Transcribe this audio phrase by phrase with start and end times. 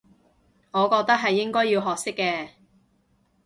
[0.71, 2.49] 我覺得係應該要學識嘅